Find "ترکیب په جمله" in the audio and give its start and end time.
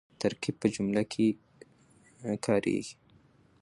0.21-1.01